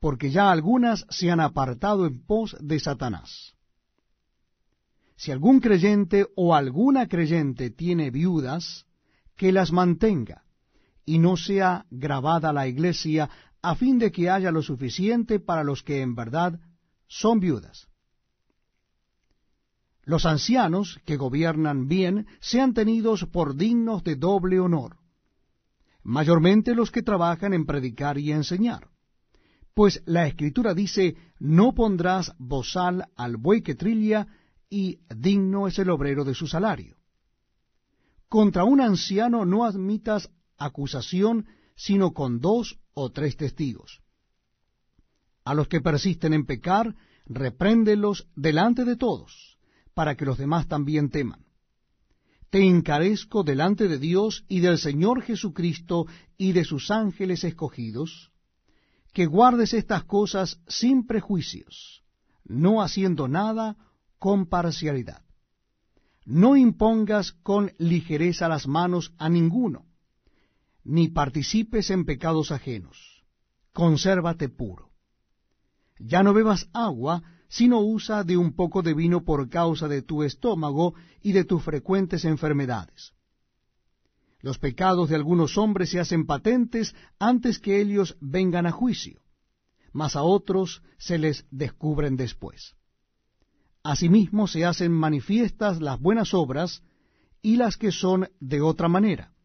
porque 0.00 0.30
ya 0.30 0.50
algunas 0.50 1.06
se 1.10 1.30
han 1.30 1.40
apartado 1.40 2.06
en 2.06 2.24
pos 2.26 2.56
de 2.60 2.80
Satanás. 2.80 3.54
Si 5.16 5.30
algún 5.30 5.60
creyente 5.60 6.26
o 6.34 6.54
alguna 6.54 7.08
creyente 7.08 7.70
tiene 7.70 8.10
viudas, 8.10 8.86
que 9.36 9.52
las 9.52 9.70
mantenga, 9.70 10.45
y 11.06 11.18
no 11.18 11.38
sea 11.38 11.86
grabada 11.90 12.52
la 12.52 12.68
iglesia, 12.68 13.30
a 13.62 13.74
fin 13.74 13.98
de 13.98 14.12
que 14.12 14.28
haya 14.28 14.52
lo 14.52 14.60
suficiente 14.60 15.40
para 15.40 15.64
los 15.64 15.82
que 15.82 16.02
en 16.02 16.14
verdad 16.14 16.60
son 17.08 17.40
viudas. 17.40 17.88
los 20.06 20.24
ancianos 20.24 21.00
que 21.04 21.16
gobiernan 21.16 21.88
bien 21.88 22.26
sean 22.40 22.72
tenidos 22.72 23.26
por 23.26 23.56
dignos 23.56 24.04
de 24.04 24.14
doble 24.14 24.60
honor, 24.60 24.96
mayormente 26.02 26.74
los 26.74 26.92
que 26.92 27.02
trabajan 27.02 27.52
en 27.52 27.66
predicar 27.66 28.16
y 28.16 28.30
enseñar. 28.30 28.88
Pues 29.74 30.02
la 30.06 30.26
Escritura 30.26 30.72
dice, 30.74 31.16
no 31.40 31.74
pondrás 31.74 32.32
bozal 32.38 33.08
al 33.16 33.36
buey 33.36 33.62
que 33.62 33.74
trilla, 33.74 34.28
y 34.70 35.00
digno 35.14 35.66
es 35.66 35.78
el 35.78 35.90
obrero 35.90 36.24
de 36.24 36.34
su 36.34 36.46
salario. 36.46 36.96
Contra 38.28 38.64
un 38.64 38.80
anciano 38.80 39.44
no 39.44 39.64
admitas 39.64 40.30
acusación, 40.58 41.46
sino 41.74 42.12
con 42.12 42.40
dos 42.40 42.78
o 42.94 43.10
tres 43.10 43.36
testigos. 43.36 44.00
A 45.44 45.54
los 45.54 45.68
que 45.68 45.80
persisten 45.80 46.32
en 46.32 46.46
pecar, 46.46 46.94
repréndelos 47.26 48.26
delante 48.34 48.84
de 48.84 48.96
todos 48.96 49.58
para 49.96 50.14
que 50.14 50.26
los 50.26 50.36
demás 50.36 50.68
también 50.68 51.10
teman. 51.10 51.46
Te 52.50 52.62
encarezco 52.62 53.42
delante 53.42 53.88
de 53.88 53.98
Dios 53.98 54.44
y 54.46 54.60
del 54.60 54.78
Señor 54.78 55.22
Jesucristo 55.22 56.06
y 56.36 56.52
de 56.52 56.64
sus 56.64 56.90
ángeles 56.90 57.44
escogidos, 57.44 58.30
que 59.14 59.24
guardes 59.24 59.72
estas 59.72 60.04
cosas 60.04 60.60
sin 60.68 61.06
prejuicios, 61.06 62.02
no 62.44 62.82
haciendo 62.82 63.26
nada 63.26 63.76
con 64.18 64.46
parcialidad. 64.46 65.22
No 66.26 66.56
impongas 66.56 67.32
con 67.32 67.72
ligereza 67.78 68.48
las 68.48 68.66
manos 68.66 69.14
a 69.16 69.30
ninguno, 69.30 69.85
ni 70.86 71.08
participes 71.08 71.90
en 71.90 72.04
pecados 72.04 72.52
ajenos. 72.52 73.24
Consérvate 73.72 74.48
puro. 74.48 74.92
Ya 75.98 76.22
no 76.22 76.32
bebas 76.32 76.68
agua, 76.72 77.22
sino 77.48 77.80
usa 77.80 78.22
de 78.22 78.36
un 78.36 78.54
poco 78.54 78.82
de 78.82 78.94
vino 78.94 79.24
por 79.24 79.48
causa 79.48 79.88
de 79.88 80.02
tu 80.02 80.22
estómago 80.22 80.94
y 81.22 81.32
de 81.32 81.44
tus 81.44 81.62
frecuentes 81.62 82.24
enfermedades. 82.24 83.14
Los 84.40 84.58
pecados 84.58 85.08
de 85.08 85.16
algunos 85.16 85.58
hombres 85.58 85.90
se 85.90 85.98
hacen 85.98 86.26
patentes 86.26 86.94
antes 87.18 87.58
que 87.58 87.80
ellos 87.80 88.16
vengan 88.20 88.66
a 88.66 88.70
juicio, 88.70 89.20
mas 89.92 90.14
a 90.14 90.22
otros 90.22 90.82
se 90.98 91.18
les 91.18 91.46
descubren 91.50 92.16
después. 92.16 92.76
Asimismo 93.82 94.46
se 94.46 94.64
hacen 94.64 94.92
manifiestas 94.92 95.80
las 95.80 95.98
buenas 96.00 96.34
obras 96.34 96.82
y 97.42 97.56
las 97.56 97.76
que 97.76 97.92
son 97.92 98.28
de 98.40 98.60
otra 98.60 98.88
manera, 98.88 99.35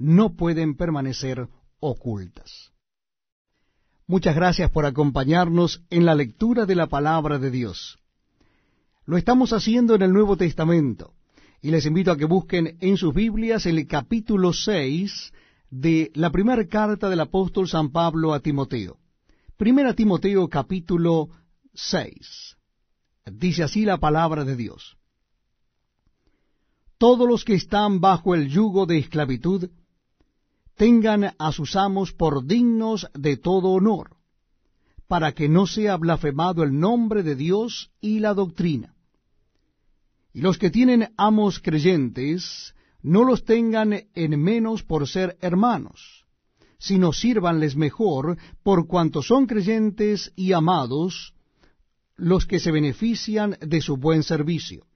no 0.00 0.34
pueden 0.34 0.76
permanecer 0.76 1.46
ocultas. 1.78 2.72
Muchas 4.06 4.34
gracias 4.34 4.70
por 4.70 4.86
acompañarnos 4.86 5.84
en 5.90 6.06
la 6.06 6.14
lectura 6.14 6.64
de 6.64 6.74
la 6.74 6.86
palabra 6.86 7.38
de 7.38 7.50
Dios. 7.50 7.98
Lo 9.04 9.18
estamos 9.18 9.52
haciendo 9.52 9.94
en 9.94 10.02
el 10.02 10.12
Nuevo 10.12 10.38
Testamento 10.38 11.12
y 11.60 11.70
les 11.70 11.84
invito 11.84 12.10
a 12.10 12.16
que 12.16 12.24
busquen 12.24 12.78
en 12.80 12.96
sus 12.96 13.12
Biblias 13.12 13.66
el 13.66 13.86
capítulo 13.86 14.54
6 14.54 15.32
de 15.70 16.10
la 16.14 16.30
primera 16.30 16.66
carta 16.66 17.10
del 17.10 17.20
apóstol 17.20 17.68
San 17.68 17.90
Pablo 17.92 18.32
a 18.32 18.40
Timoteo. 18.40 18.96
Primera 19.58 19.92
Timoteo 19.92 20.48
capítulo 20.48 21.28
6. 21.74 22.56
Dice 23.32 23.64
así 23.64 23.84
la 23.84 23.98
palabra 23.98 24.46
de 24.46 24.56
Dios. 24.56 24.96
Todos 26.96 27.28
los 27.28 27.44
que 27.44 27.54
están 27.54 28.00
bajo 28.00 28.34
el 28.34 28.48
yugo 28.48 28.86
de 28.86 28.98
esclavitud 28.98 29.70
tengan 30.76 31.34
a 31.38 31.52
sus 31.52 31.76
amos 31.76 32.12
por 32.12 32.46
dignos 32.46 33.08
de 33.14 33.36
todo 33.36 33.70
honor, 33.70 34.16
para 35.08 35.32
que 35.32 35.48
no 35.48 35.66
sea 35.66 35.96
blasfemado 35.96 36.62
el 36.62 36.78
nombre 36.78 37.22
de 37.22 37.34
Dios 37.34 37.90
y 38.00 38.20
la 38.20 38.34
doctrina. 38.34 38.94
Y 40.32 40.40
los 40.40 40.58
que 40.58 40.70
tienen 40.70 41.12
amos 41.16 41.58
creyentes, 41.58 42.74
no 43.02 43.24
los 43.24 43.44
tengan 43.44 44.04
en 44.14 44.40
menos 44.40 44.82
por 44.82 45.08
ser 45.08 45.36
hermanos, 45.40 46.26
sino 46.78 47.12
sírvanles 47.12 47.76
mejor 47.76 48.38
por 48.62 48.86
cuanto 48.86 49.22
son 49.22 49.46
creyentes 49.46 50.32
y 50.36 50.52
amados 50.52 51.34
los 52.16 52.46
que 52.46 52.60
se 52.60 52.70
benefician 52.70 53.56
de 53.60 53.80
su 53.80 53.96
buen 53.96 54.22
servicio. 54.22 54.86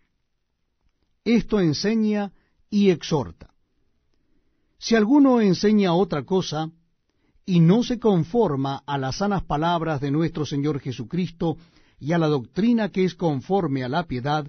Esto 1.24 1.58
enseña 1.60 2.32
y 2.68 2.90
exhorta. 2.90 3.53
Si 4.84 4.94
alguno 4.94 5.40
enseña 5.40 5.94
otra 5.94 6.24
cosa 6.24 6.70
y 7.46 7.60
no 7.60 7.82
se 7.82 7.98
conforma 7.98 8.82
a 8.86 8.98
las 8.98 9.16
sanas 9.16 9.42
palabras 9.42 9.98
de 10.02 10.10
nuestro 10.10 10.44
Señor 10.44 10.78
Jesucristo 10.78 11.56
y 11.98 12.12
a 12.12 12.18
la 12.18 12.26
doctrina 12.26 12.90
que 12.90 13.06
es 13.06 13.14
conforme 13.14 13.82
a 13.82 13.88
la 13.88 14.04
piedad, 14.04 14.46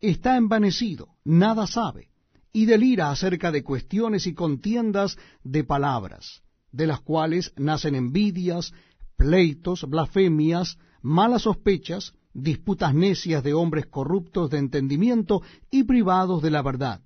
está 0.00 0.36
envanecido, 0.36 1.10
nada 1.24 1.68
sabe, 1.68 2.08
y 2.52 2.66
delira 2.66 3.12
acerca 3.12 3.52
de 3.52 3.62
cuestiones 3.62 4.26
y 4.26 4.34
contiendas 4.34 5.16
de 5.44 5.62
palabras, 5.62 6.42
de 6.72 6.88
las 6.88 7.00
cuales 7.00 7.52
nacen 7.56 7.94
envidias, 7.94 8.72
pleitos, 9.16 9.88
blasfemias, 9.88 10.76
malas 11.02 11.42
sospechas, 11.42 12.14
disputas 12.34 12.92
necias 12.94 13.44
de 13.44 13.54
hombres 13.54 13.86
corruptos 13.86 14.50
de 14.50 14.58
entendimiento 14.58 15.40
y 15.70 15.84
privados 15.84 16.42
de 16.42 16.50
la 16.50 16.62
verdad 16.62 17.00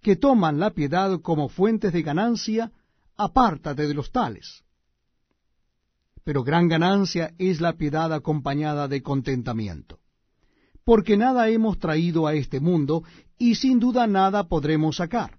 que 0.00 0.16
toman 0.16 0.58
la 0.58 0.70
piedad 0.70 1.20
como 1.20 1.48
fuentes 1.48 1.92
de 1.92 2.02
ganancia, 2.02 2.72
apártate 3.16 3.86
de 3.86 3.94
los 3.94 4.12
tales. 4.12 4.64
Pero 6.24 6.44
gran 6.44 6.68
ganancia 6.68 7.34
es 7.38 7.60
la 7.60 7.74
piedad 7.74 8.12
acompañada 8.12 8.86
de 8.86 9.02
contentamiento, 9.02 9.98
porque 10.84 11.16
nada 11.16 11.48
hemos 11.48 11.78
traído 11.78 12.26
a 12.26 12.34
este 12.34 12.60
mundo 12.60 13.02
y 13.38 13.54
sin 13.54 13.78
duda 13.78 14.06
nada 14.06 14.48
podremos 14.48 14.96
sacar. 14.96 15.38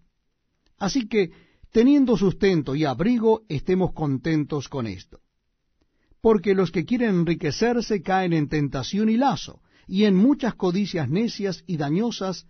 Así 0.77 1.07
que, 1.07 1.31
teniendo 1.71 2.17
sustento 2.17 2.75
y 2.75 2.85
abrigo, 2.85 3.43
estemos 3.49 3.93
contentos 3.93 4.67
con 4.69 4.87
esto. 4.87 5.19
Porque 6.21 6.55
los 6.55 6.71
que 6.71 6.85
quieren 6.85 7.19
enriquecerse 7.19 8.01
caen 8.01 8.33
en 8.33 8.49
tentación 8.49 9.09
y 9.09 9.17
lazo, 9.17 9.61
y 9.87 10.05
en 10.05 10.15
muchas 10.15 10.55
codicias 10.55 11.09
necias 11.09 11.63
y 11.65 11.77
dañosas, 11.77 12.45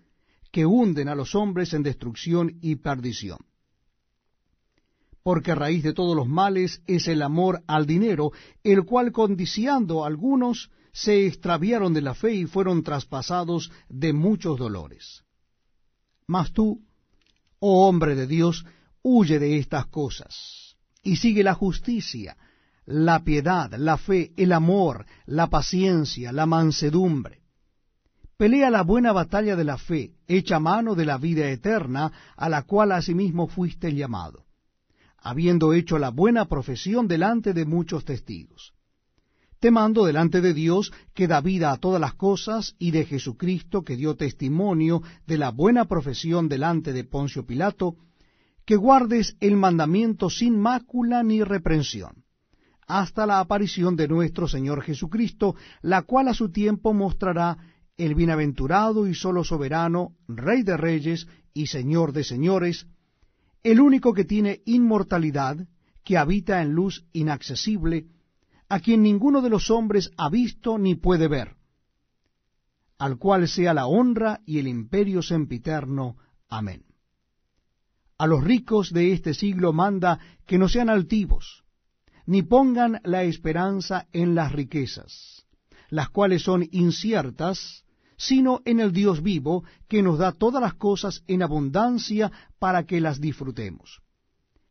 que 0.51 0.65
hunden 0.65 1.07
a 1.09 1.15
los 1.15 1.35
hombres 1.35 1.73
en 1.73 1.83
destrucción 1.83 2.57
y 2.61 2.75
perdición. 2.75 3.39
Porque 5.21 5.53
raíz 5.53 5.83
de 5.83 5.93
todos 5.93 6.15
los 6.15 6.27
males 6.27 6.81
es 6.87 7.07
el 7.07 7.21
amor 7.21 7.61
al 7.67 7.85
dinero, 7.85 8.31
el 8.63 8.85
cual 8.85 9.11
codiciando 9.11 10.05
algunos 10.05 10.71
se 10.91 11.27
extraviaron 11.27 11.93
de 11.93 12.01
la 12.01 12.15
fe 12.15 12.33
y 12.33 12.45
fueron 12.45 12.83
traspasados 12.83 13.71
de 13.89 14.13
muchos 14.13 14.57
dolores. 14.57 15.23
Mas 16.25 16.51
tú, 16.51 16.81
oh 17.59 17.87
hombre 17.87 18.15
de 18.15 18.27
Dios, 18.27 18.65
huye 19.01 19.39
de 19.39 19.57
estas 19.57 19.85
cosas, 19.87 20.75
y 21.03 21.17
sigue 21.17 21.43
la 21.43 21.53
justicia, 21.53 22.37
la 22.85 23.23
piedad, 23.23 23.71
la 23.75 23.97
fe, 23.97 24.33
el 24.35 24.51
amor, 24.51 25.05
la 25.25 25.47
paciencia, 25.47 26.31
la 26.31 26.45
mansedumbre 26.45 27.38
Pelea 28.39 28.69
la 28.69 28.83
buena 28.83 29.11
batalla 29.11 29.57
de 29.57 29.65
la 29.65 29.77
fe, 29.77 30.13
echa 30.25 30.61
mano 30.61 30.95
de 30.95 31.05
la 31.05 31.17
vida 31.17 31.51
eterna, 31.51 32.09
a 32.37 32.47
la 32.47 32.61
cual 32.61 32.93
asimismo 32.93 33.49
fuiste 33.49 33.93
llamado, 33.93 34.45
habiendo 35.17 35.73
hecho 35.73 35.99
la 35.99 36.09
buena 36.09 36.45
profesión 36.45 37.09
delante 37.09 37.51
de 37.51 37.65
muchos 37.65 38.05
testigos. 38.05 38.71
Te 39.59 39.71
mando 39.71 40.05
delante 40.05 40.39
de 40.39 40.53
Dios, 40.53 40.93
que 41.13 41.27
da 41.27 41.41
vida 41.41 41.73
a 41.73 41.77
todas 41.79 41.99
las 41.99 42.13
cosas, 42.13 42.77
y 42.79 42.91
de 42.91 43.03
Jesucristo, 43.03 43.83
que 43.83 43.97
dio 43.97 44.15
testimonio 44.15 45.01
de 45.27 45.37
la 45.37 45.51
buena 45.51 45.83
profesión 45.83 46.47
delante 46.47 46.93
de 46.93 47.03
Poncio 47.03 47.45
Pilato, 47.45 47.97
que 48.63 48.77
guardes 48.77 49.35
el 49.41 49.57
mandamiento 49.57 50.29
sin 50.29 50.57
mácula 50.57 51.23
ni 51.23 51.43
reprensión, 51.43 52.23
hasta 52.87 53.25
la 53.25 53.41
aparición 53.41 53.97
de 53.97 54.07
nuestro 54.07 54.47
Señor 54.47 54.81
Jesucristo, 54.81 55.57
la 55.81 56.03
cual 56.03 56.29
a 56.29 56.33
su 56.33 56.53
tiempo 56.53 56.93
mostrará 56.93 57.57
el 57.99 58.15
bienaventurado 58.15 59.07
y 59.07 59.13
solo 59.13 59.43
soberano, 59.43 60.15
Rey 60.27 60.63
de 60.63 60.77
reyes 60.77 61.27
y 61.53 61.67
Señor 61.67 62.13
de 62.13 62.23
señores, 62.23 62.87
el 63.61 63.81
único 63.81 64.13
que 64.13 64.23
tiene 64.23 64.61
inmortalidad, 64.65 65.67
que 66.05 66.17
habita 66.17 66.61
en 66.61 66.71
luz 66.71 67.05
inaccesible, 67.11 68.07
a 68.69 68.79
quien 68.79 69.03
ninguno 69.03 69.41
de 69.41 69.49
los 69.49 69.69
hombres 69.69 70.11
ha 70.17 70.29
visto 70.29 70.77
ni 70.77 70.95
puede 70.95 71.27
ver, 71.27 71.55
al 72.97 73.17
cual 73.17 73.47
sea 73.49 73.73
la 73.73 73.85
honra 73.85 74.39
y 74.45 74.59
el 74.59 74.67
imperio 74.67 75.21
sempiterno. 75.21 76.15
Amén. 76.47 76.85
A 78.17 78.27
los 78.27 78.43
ricos 78.43 78.93
de 78.93 79.11
este 79.11 79.33
siglo 79.33 79.73
manda 79.73 80.19
que 80.45 80.57
no 80.57 80.69
sean 80.69 80.89
altivos, 80.89 81.63
ni 82.25 82.43
pongan 82.43 83.01
la 83.03 83.23
esperanza 83.23 84.07
en 84.13 84.35
las 84.35 84.51
riquezas, 84.51 85.45
las 85.89 86.09
cuales 86.09 86.43
son 86.43 86.67
inciertas, 86.71 87.83
sino 88.19 88.61
en 88.65 88.81
el 88.81 88.91
Dios 88.91 89.23
vivo, 89.23 89.63
que 89.87 90.03
nos 90.03 90.19
da 90.19 90.33
todas 90.33 90.61
las 90.61 90.73
cosas 90.73 91.23
en 91.27 91.41
abundancia 91.41 92.29
para 92.59 92.83
que 92.83 92.99
las 92.99 93.21
disfrutemos. 93.21 94.01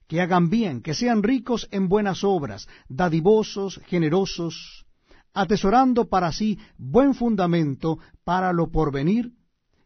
Que 0.06 0.20
hagan 0.20 0.50
bien, 0.50 0.82
que 0.82 0.92
sean 0.92 1.22
ricos 1.22 1.66
en 1.70 1.88
buenas 1.88 2.24
obras, 2.24 2.68
dadivosos, 2.90 3.80
generosos, 3.86 4.84
atesorando 5.32 6.10
para 6.10 6.30
sí 6.30 6.58
buen 6.76 7.14
fundamento 7.14 7.98
para 8.22 8.52
lo 8.52 8.70
porvenir, 8.70 9.32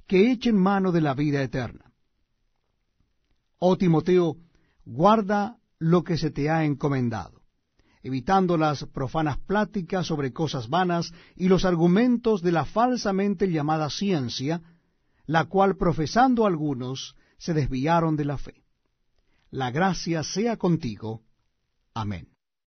que 0.09 0.33
echen 0.33 0.57
mano 0.57 0.91
de 0.91 1.01
la 1.01 1.15
vida 1.15 1.41
eterna. 1.41 1.93
Oh 3.59 3.77
Timoteo, 3.77 4.39
guarda 4.85 5.57
lo 5.79 6.03
que 6.03 6.19
se 6.19 6.33
te 6.33 6.51
ha 6.51 6.65
encomendado, 6.65 7.42
evitando 8.03 8.57
las 8.57 8.85
profanas 8.87 9.39
pláticas 9.39 10.07
sobre 10.07 10.33
cosas 10.33 10.69
vanas 10.69 11.13
y 11.37 11.49
los 11.49 11.65
argumentos 11.65 12.43
de 12.43 12.53
la 12.53 12.65
falsamente 12.65 13.51
llamada 13.51 13.91
ciencia, 13.91 14.61
la 15.27 15.45
cual 15.45 15.77
profesando 15.77 16.47
algunos 16.47 17.17
se 17.39 17.55
desviaron 17.55 18.17
de 18.17 18.25
la 18.25 18.39
fe. 18.39 18.65
La 19.51 19.71
gracia 19.71 20.23
sea 20.23 20.57
contigo. 20.57 21.23
Amén. 21.95 22.32